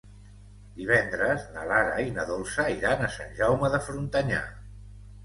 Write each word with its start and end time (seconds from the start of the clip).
Divendres 0.77 1.43
na 1.57 1.65
Lara 1.71 1.99
i 2.05 2.13
na 2.15 2.25
Dolça 2.29 2.65
iran 2.77 3.05
a 3.05 3.11
Sant 3.17 3.37
Jaume 3.41 3.71
de 3.75 3.81
Frontanyà. 3.89 4.41